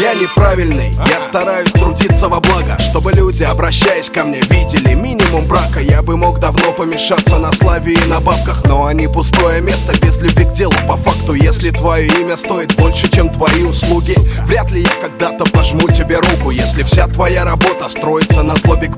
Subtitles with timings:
[0.00, 5.80] Я неправильный, я стараюсь трудиться во благо Чтобы люди, обращаясь ко мне, видели минимум брака.
[5.80, 10.18] Я бы мог давно помешаться на славе и на бабках Но они пустое место без
[10.18, 10.74] любви к делу.
[10.86, 14.14] По факту, если твое имя стоит больше, чем твои услуги
[14.46, 16.50] Вряд ли я когда-то пожму тебе руку.
[16.50, 18.96] Если вся твоя работа строится на злобе к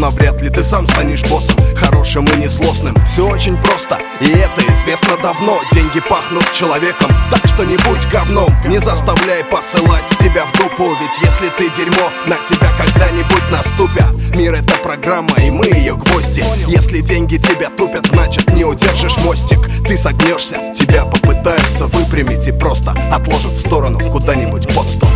[0.00, 2.94] навряд ли ты сам станешь боссом Хорошим и незлостным.
[3.06, 5.60] Все очень просто, и это известно давно.
[5.72, 8.50] Деньги пахнут человеком, так что не будь говном.
[8.66, 14.10] Не заставляй посылать тебя в дупу Ведь если ты дерьмо, на тебя когда-нибудь наступят.
[14.34, 16.44] Мир это программа, и мы ее гвозди.
[16.66, 19.60] Если деньги тебя тупят, значит не удержишь мостик.
[19.86, 25.10] Ты согнешься, тебя попытаются выпрямить И просто отложат в сторону куда-нибудь под стол.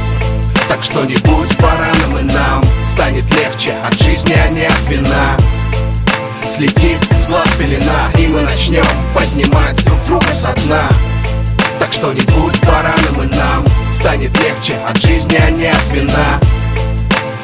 [0.68, 3.94] Так что не будь бараном и нам Станет легче от
[6.54, 10.88] Слетит с глаз пелена И мы начнем поднимать друг друга со дна.
[11.80, 16.38] Так что не будь бараном и нам Станет легче от жизни, а не от вина.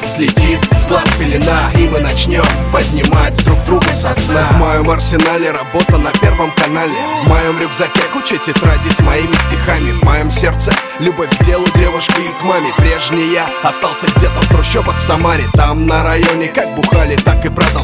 [0.07, 4.47] Слетит с глаз пелена И мы начнем поднимать друг друга со дна.
[4.51, 6.93] В моем арсенале работа на первом канале.
[7.25, 9.91] В моем рюкзаке куча тетради с моими стихами.
[9.91, 12.69] В моем сердце любовь к делу девушки и к маме.
[12.77, 15.43] Прежний я остался где-то в трущобах в Самаре.
[15.53, 16.81] Там на районе как и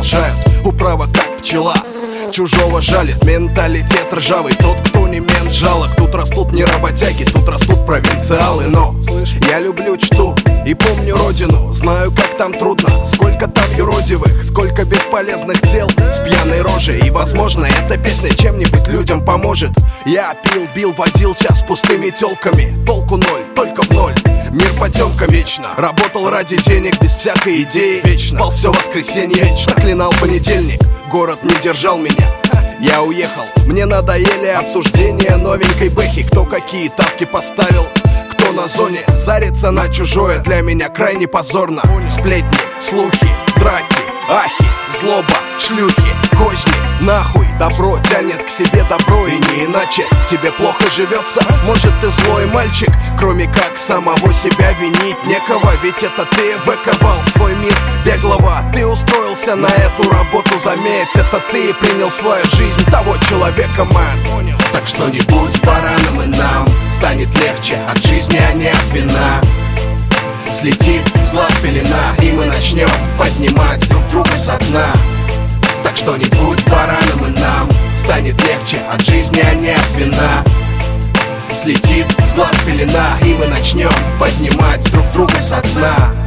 [0.07, 1.75] продолжают Управа как пчела.
[2.31, 5.95] Чужого жалит Менталитет ржавый, тот, кто не мент жалок.
[5.95, 8.65] Тут растут не работяги, тут растут провинциалы.
[8.67, 8.95] Но
[9.49, 11.73] я люблю чту и помню родину.
[11.73, 15.89] Знаю, как там трудно, сколько там юродивых Сколько бесполезных дел.
[15.89, 16.99] С пьяной рожей.
[17.05, 19.71] И, возможно, эта песня чем-нибудь людям поможет.
[20.05, 24.06] Я пил, бил, водился с пустыми телками Толку ноль, только в ноль
[24.77, 28.01] Мир потемкам вечно Работал ради денег без всякой идеи.
[28.03, 28.39] Вечно.
[28.39, 29.43] Спал все воскресенье.
[29.43, 29.73] Вечно.
[29.73, 30.79] Клинал понедельник.
[31.09, 32.31] Город не держал меня.
[32.79, 33.43] Я уехал.
[33.65, 36.23] Мне надоели обсуждения новенькой бэхи.
[36.23, 37.85] Кто какие тапки поставил
[38.31, 38.99] кто на зоне.
[39.17, 41.81] Зариться на чужое для меня крайне позорно.
[42.09, 43.27] Сплетни, слухи,
[43.57, 43.97] драки,
[44.29, 44.65] ахи,
[44.99, 46.73] злоба, шлюхи, козни.
[47.01, 52.45] Нахуй добро тянет к себе добро и не иначе Тебе плохо живется, может ты злой
[52.47, 57.75] мальчик Кроме как самого себя винить некого Ведь это ты выковал свой мир
[58.05, 58.63] беглого.
[58.73, 64.55] Ты устроился на эту работу, заметь Это ты принял в свою жизнь того человека, man
[64.71, 69.41] Так что не будь бараном и нам станет легче От жизни, а не от вина.
[70.53, 74.87] Слетит с глаз пелена И мы начнем поднимать друг друга со дна.
[75.83, 77.16] Так что не будь бараном
[78.07, 80.41] Станет легче от жизни, а не от вина.
[81.53, 86.26] Слетит с глаз пелена И мы начнем поднимать друг друга со дна